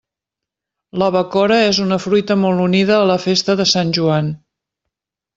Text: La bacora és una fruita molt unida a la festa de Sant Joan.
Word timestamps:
La 1.01 1.09
bacora 1.15 1.59
és 1.65 1.81
una 1.83 1.99
fruita 2.05 2.37
molt 2.43 2.63
unida 2.63 2.95
a 3.01 3.07
la 3.11 3.17
festa 3.27 3.55
de 3.63 3.67
Sant 3.73 3.93
Joan. 3.99 4.31